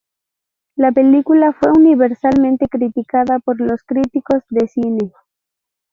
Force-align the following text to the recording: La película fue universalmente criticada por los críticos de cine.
La 0.77 0.91
película 0.91 1.53
fue 1.53 1.69
universalmente 1.73 2.67
criticada 2.67 3.37
por 3.37 3.61
los 3.61 3.83
críticos 3.83 4.41
de 4.49 4.67
cine. 4.67 5.11